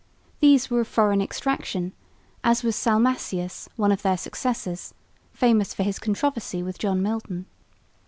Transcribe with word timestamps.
These 0.39 0.71
were 0.71 0.81
of 0.81 0.87
foreign 0.87 1.21
extraction, 1.21 1.93
as 2.43 2.63
was 2.63 2.75
Salmasius, 2.75 3.69
one 3.75 3.91
of 3.91 4.01
their 4.01 4.17
successors, 4.17 4.95
famous 5.31 5.75
for 5.75 5.83
his 5.83 5.99
controversy 5.99 6.63
with 6.63 6.79
John 6.79 7.03
Milton. 7.03 7.45